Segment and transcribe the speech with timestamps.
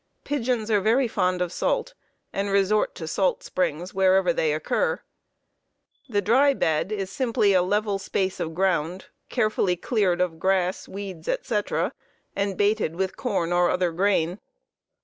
[0.23, 1.93] Pigeons are very fond of salt
[2.33, 4.99] and resort to salt springs wherever they occur.
[6.09, 11.27] The dry bed is simply a level space of ground carefully cleared of grass, weeds,
[11.27, 11.93] etc.,
[12.35, 14.39] and baited with corn or other grain.